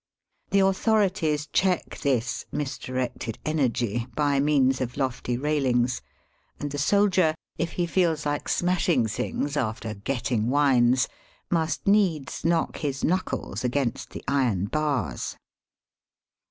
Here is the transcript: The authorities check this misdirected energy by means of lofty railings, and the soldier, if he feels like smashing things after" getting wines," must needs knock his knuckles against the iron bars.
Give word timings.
The 0.49 0.61
authorities 0.61 1.45
check 1.45 1.99
this 1.99 2.47
misdirected 2.51 3.37
energy 3.45 4.07
by 4.15 4.39
means 4.39 4.81
of 4.81 4.97
lofty 4.97 5.37
railings, 5.37 6.01
and 6.59 6.71
the 6.71 6.79
soldier, 6.79 7.35
if 7.59 7.73
he 7.73 7.85
feels 7.85 8.25
like 8.25 8.49
smashing 8.49 9.05
things 9.05 9.55
after" 9.55 9.93
getting 10.13 10.49
wines," 10.49 11.07
must 11.51 11.85
needs 11.85 12.43
knock 12.43 12.77
his 12.77 13.03
knuckles 13.03 13.63
against 13.63 14.09
the 14.09 14.23
iron 14.27 14.65
bars. 14.65 15.37